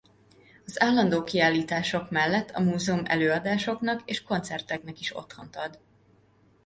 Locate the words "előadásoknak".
3.05-4.01